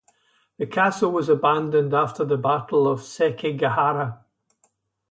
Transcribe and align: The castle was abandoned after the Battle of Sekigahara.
The 0.57 0.65
castle 0.65 1.11
was 1.11 1.29
abandoned 1.29 1.93
after 1.93 2.25
the 2.25 2.35
Battle 2.35 2.87
of 2.87 3.01
Sekigahara. 3.01 4.23